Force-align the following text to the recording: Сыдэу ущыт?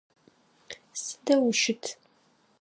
Сыдэу 1.01 1.43
ущыт? 1.49 1.83